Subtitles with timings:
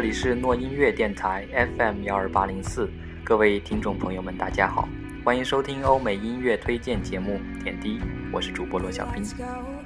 [0.00, 2.88] 这里是诺音乐电台 FM 幺二八零四，
[3.22, 4.88] 各位听众朋友们，大家好，
[5.22, 7.98] 欢迎收听欧美音乐推荐节目《点滴》，
[8.32, 9.22] 我是主播罗小兵，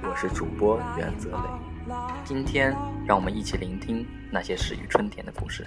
[0.09, 2.73] 我是主播袁泽磊，今天
[3.05, 5.65] 让我们一起聆听那些始于春天的故事。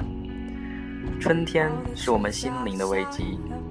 [1.20, 3.22] 春天是我们心灵的慰藉，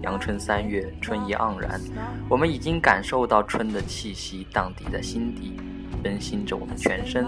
[0.04, 1.82] 阳春三月，春意盎然，
[2.30, 5.58] 我们已经感受到春的气息荡涤在心底，
[6.04, 7.26] 温馨着我们全身。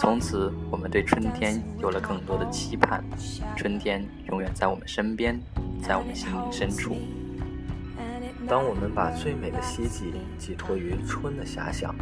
[0.00, 3.04] 从此，我们对春天有了更多的期盼。
[3.54, 5.38] 春天永远在我们身边，
[5.84, 6.96] 在我们心灵深处。
[8.48, 11.94] 当我们把最美的希冀寄托于春的遐想，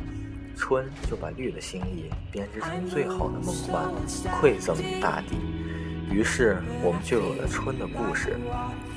[0.56, 3.84] 春就把绿的心意编织成最好的梦幻，
[4.40, 5.34] 馈赠于大地。
[6.08, 8.36] 于是，我们就有了春的故事，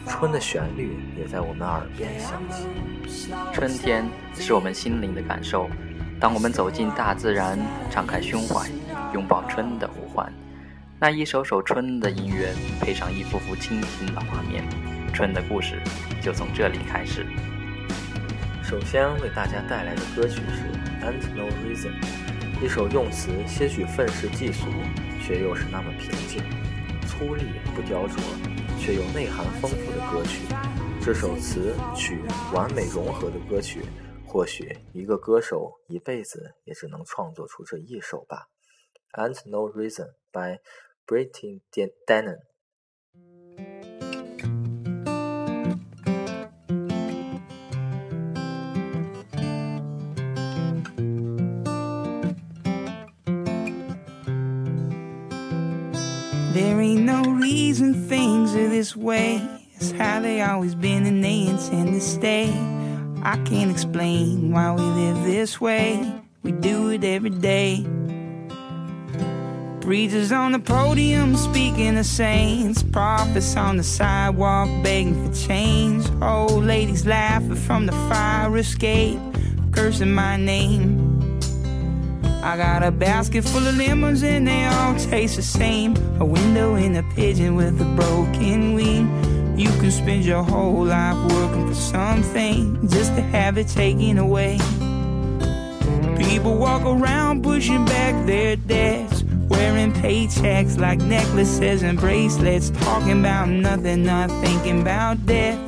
[0.08, 3.26] 春的旋律也在我们耳边响起。
[3.52, 5.68] 春天是我们心灵的感受。
[6.20, 7.58] 当我们走进大自然，
[7.90, 8.70] 敞开胸怀。
[9.13, 10.31] 拥抱春的呼唤，
[10.99, 14.63] 那一首首春的音乐，配上一幅幅清新的画面，
[15.13, 15.81] 春的故事
[16.21, 17.26] 就从这里开始。
[18.63, 20.63] 首先为大家带来的歌曲是
[21.05, 21.91] 《a n t No Reason》，
[22.65, 24.65] 一首用词些许愤世嫉俗，
[25.21, 26.41] 却又是那么平静、
[27.01, 27.41] 粗粝
[27.75, 28.15] 不雕琢，
[28.79, 30.43] 却又内涵丰富的歌曲。
[31.01, 32.20] 这首词曲
[32.53, 33.81] 完美融合的歌曲，
[34.25, 38.48] 或许一个歌手一辈子也只能创作出这一首吧。
[39.17, 40.59] Ain't No Reason by
[41.05, 41.35] Brett
[42.07, 42.37] Dennen.
[56.53, 59.41] There ain't no reason things are this way.
[59.75, 62.49] It's how they always been and they intend to stay.
[63.23, 66.22] I can't explain why we live this way.
[66.44, 67.86] We do it every day.
[69.81, 76.64] Preachers on the podium speaking to saints, prophets on the sidewalk begging for change, old
[76.66, 79.19] ladies laughing from the fire escape,
[79.72, 81.40] cursing my name.
[82.44, 85.96] I got a basket full of lemons and they all taste the same.
[86.22, 89.58] A window in a pigeon with a broken wing.
[89.58, 94.59] You can spend your whole life working for something just to have it taken away.
[96.24, 99.21] People walk around pushing back their debts
[99.51, 102.69] Wearing paychecks like necklaces and bracelets.
[102.69, 105.59] Talking about nothing, not thinking about death.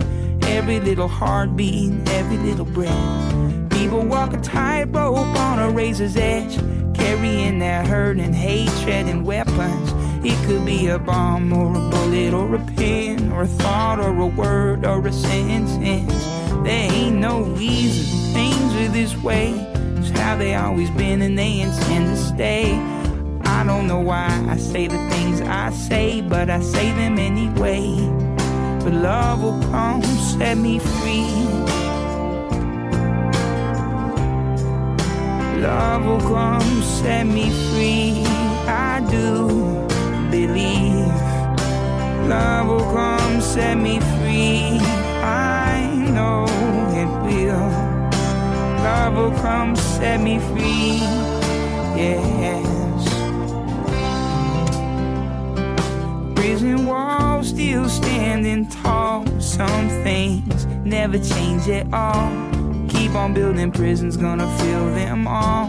[0.46, 3.70] Every little heartbeat, every little breath.
[3.72, 6.56] People walk a tightrope on a razor's edge.
[6.96, 9.92] Carrying their hurt and hatred and weapons.
[10.26, 14.18] It could be a bomb or a bullet or a pin or a thought or
[14.18, 15.76] a word or a sentence.
[16.66, 19.52] There ain't no reason things are this way.
[19.98, 22.93] It's how they always been and they intend to stay.
[23.64, 27.86] I don't know why I say the things I say, but I say them anyway.
[28.84, 31.32] But love will come, set me free.
[35.66, 38.26] Love will come, set me free.
[38.68, 39.28] I do
[40.30, 41.14] believe.
[42.28, 44.78] Love will come, set me free.
[45.24, 46.44] I know
[47.02, 47.70] it will.
[48.88, 51.00] Love will come, set me free.
[52.02, 52.83] Yeah.
[56.44, 59.26] prison wall still standing tall.
[59.40, 62.30] Some things never change at all.
[62.90, 65.68] Keep on building prisons, gonna fill them all.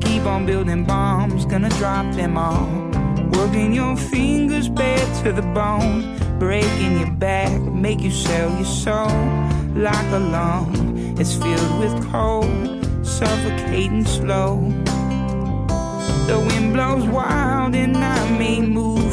[0.00, 2.66] Keep on building bombs, gonna drop them all.
[3.36, 9.14] Working your fingers bare to the bone, breaking your back, make you sell your soul.
[9.76, 12.64] Like a lung, it's filled with cold,
[13.06, 14.54] suffocating slow.
[16.30, 19.03] The wind blows wild and I may move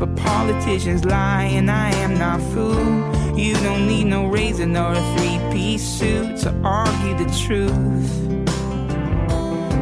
[0.00, 3.38] but politicians lie, and I am not fooled.
[3.38, 8.08] You don't need no razor or a three piece suit to argue the truth.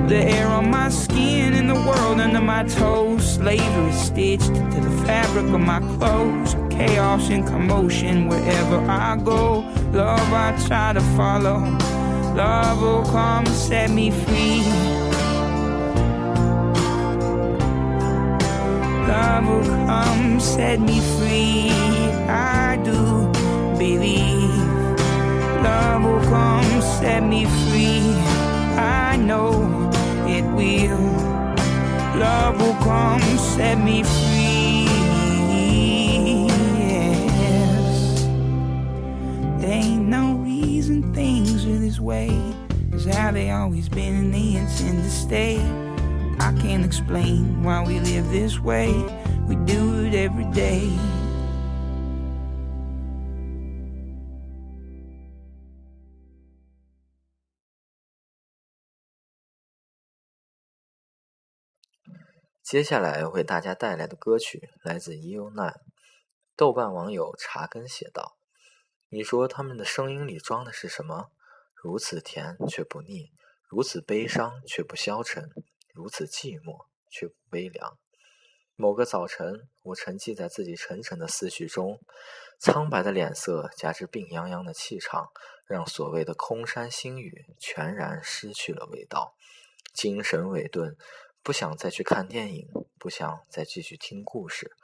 [0.09, 3.35] The air on my skin and the world under my toes.
[3.37, 6.57] Slavery stitched to the fabric of my clothes.
[6.69, 9.61] Chaos and commotion wherever I go.
[9.93, 11.61] Love I try to follow.
[12.35, 15.08] Love will come set me free.
[19.09, 21.71] love will come, set me free.
[22.29, 23.33] I do
[23.79, 24.57] believe
[25.65, 28.05] love will come, set me free.
[28.77, 29.51] I know
[30.29, 31.07] it will.
[32.21, 34.89] Love will come, set me free.
[36.85, 38.23] Yes.
[39.63, 42.29] There ain't no reason things are this way.
[42.93, 45.57] Is how they always been and they intend to stay.
[46.41, 48.93] i can't explain why we live this way
[49.49, 50.89] we do it every day
[62.63, 65.75] 接下来为大家带来的歌曲来自 eunine
[66.57, 68.37] 豆瓣网友查根写道
[69.09, 71.31] 你说他们的声音里装的是什么
[71.75, 73.31] 如此甜却不腻
[73.69, 75.51] 如此悲伤却不消沉
[75.99, 77.99] 如此寂寞，却微悲凉。
[78.77, 81.99] 某个早晨，我沉寂在自己沉沉的思绪中，
[82.57, 85.33] 苍白的脸色加之病怏怏的气场，
[85.67, 89.35] 让所谓的空山新雨全然失去了味道。
[89.93, 90.97] 精神萎顿，
[91.43, 94.77] 不想再去看电影，不想再继续听故事，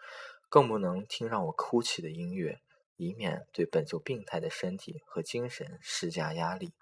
[0.48, 2.58] 更不能听让我哭泣的音乐，
[2.96, 6.72] 以免对本就病态的身体和精神施加压力。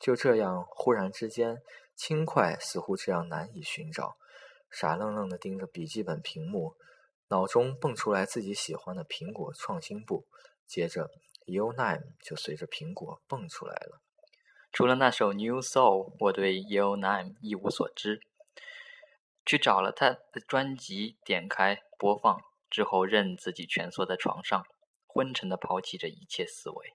[0.00, 1.60] 就这样，忽然之间。
[1.96, 4.16] 轻快似乎这样难以寻找，
[4.70, 6.74] 傻愣愣的盯着笔记本屏幕，
[7.28, 10.26] 脑中蹦出来自己喜欢的苹果创新部，
[10.66, 11.10] 接着
[11.46, 14.00] y o u Name” 就随着苹果蹦出来了。
[14.72, 18.22] 除了那首《New Soul》，我对 y o u Name” 一无所知。
[19.44, 22.40] 去找了他的专辑，点开播放
[22.70, 24.64] 之后，任自己蜷缩在床上，
[25.06, 26.94] 昏沉的抛弃着一切思维。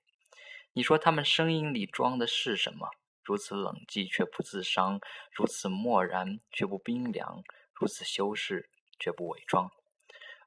[0.74, 2.90] 你说他们声音里装的是什么？
[3.28, 5.02] 如此冷寂却不自伤，
[5.34, 7.44] 如此漠然却不冰凉，
[7.74, 9.70] 如此修饰却不伪装。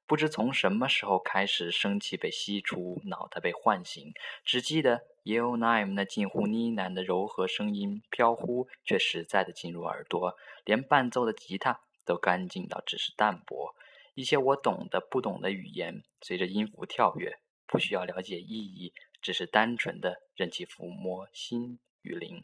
[0.06, 4.10] 不知从什么时候开始，生气被吸出，脑袋被唤醒，
[4.46, 10.34] 只记得 y e l o n i m e 那近乎呢喃的柔和声音，飘忽却实在的进入耳朵，
[10.64, 13.74] 连伴奏的吉他都干净到只是淡薄。
[14.14, 17.36] 一些我懂的、不懂的语言，随着音符跳跃，
[17.66, 22.42] 不需要了解意义，只是单纯的任其抚摸心与灵。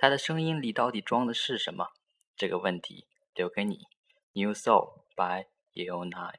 [0.00, 1.88] 他的声音里到底装的是什么？
[2.36, 3.04] 这个问题
[3.34, 3.80] 留给你。
[4.32, 6.38] New soul by Eonine。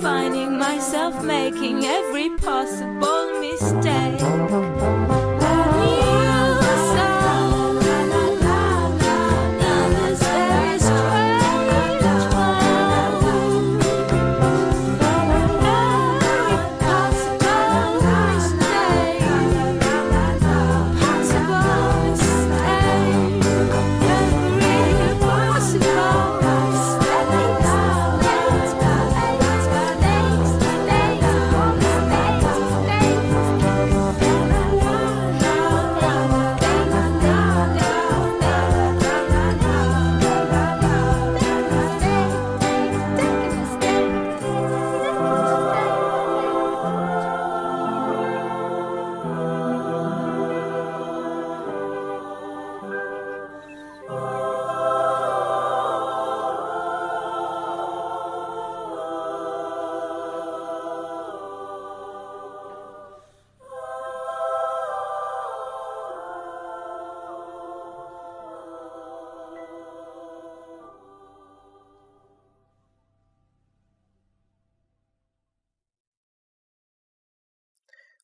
[0.00, 4.75] finding myself making every possible mistake.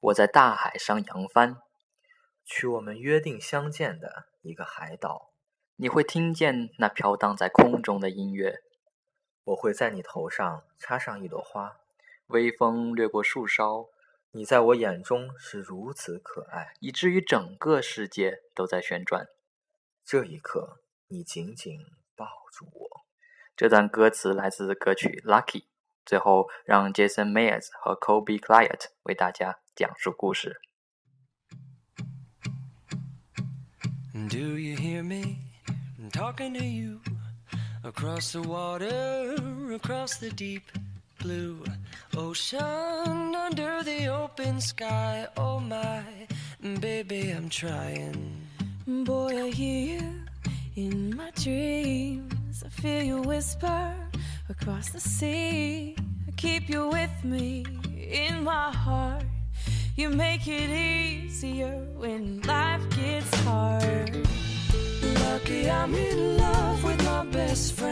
[0.02, 1.58] 我在大海上扬帆，
[2.44, 5.30] 去我们约定相见的一个海岛。
[5.76, 8.62] 你会听见那飘荡在空中的音乐。
[9.44, 11.76] 我会在你头上插上一朵花。
[12.26, 13.86] 微风掠过树梢，
[14.32, 19.28] 你在我眼中是如此可爱，以至于整个世界都在旋转。
[20.04, 20.78] 这一刻，
[21.08, 22.90] 你紧紧抱住我。
[23.54, 25.44] 这段歌词来自歌曲《Lucky》。
[26.04, 29.61] 最后，让 Jason Mays 和 Kobe c l i e t 为大家。
[29.74, 30.54] 讲述故事。
[34.28, 35.38] Do you hear me
[36.12, 37.00] talking to you
[37.82, 39.34] across the water,
[39.74, 40.62] across the deep
[41.20, 41.62] blue
[42.14, 42.60] ocean,
[43.34, 45.26] under the open sky?
[45.38, 46.02] Oh my
[46.80, 48.46] baby, I'm trying.
[49.04, 50.12] Boy, I hear you
[50.76, 52.62] in my dreams.
[52.64, 53.94] I feel you whisper
[54.50, 55.96] across the sea.
[56.28, 57.64] I keep you with me
[57.96, 59.24] in my heart.
[59.94, 64.26] You make it easier when life gets hard.
[65.24, 67.91] Lucky I'm in love with my best friend.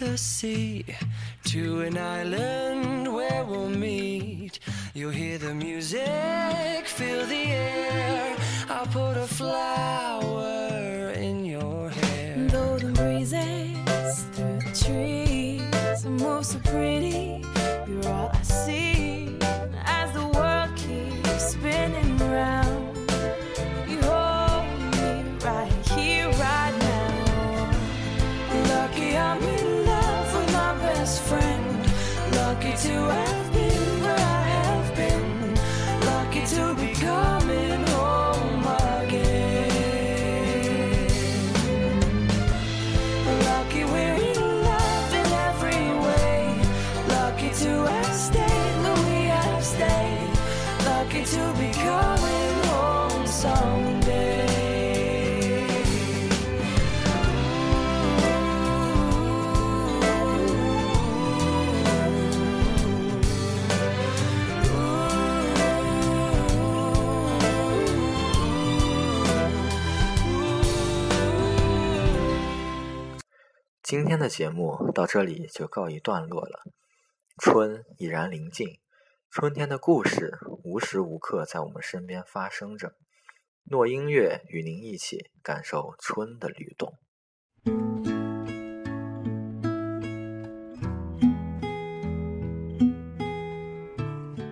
[0.00, 0.82] the sea
[1.44, 4.58] to an island where we'll meet.
[4.94, 8.36] You'll hear the music, feel the air.
[8.70, 12.34] I'll put a flower in your hair.
[12.48, 17.42] the breezes through the trees, move so pretty.
[73.90, 76.62] 今天的节目到这里就告一段落了，
[77.38, 78.78] 春已然临近，
[79.32, 82.92] 春天的故事无时无刻在我们身边发生着。
[83.64, 86.92] 诺音乐与您一起感受春的律动。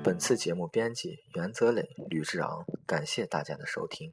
[0.02, 4.08] 本次节目编辑袁泽磊、吕志昂，感谢大家的收听。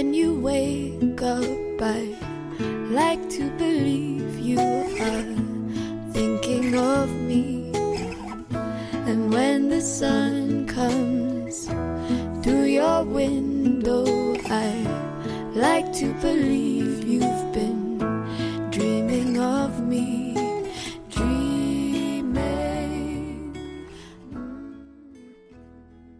[0.00, 2.00] when you wake up, I
[2.88, 5.36] like to believe you are
[6.14, 7.70] thinking of me.
[9.10, 11.66] And when the sun comes
[12.42, 14.06] through your window,
[14.48, 14.70] I
[15.52, 17.98] like to believe you've been
[18.70, 20.49] dreaming of me.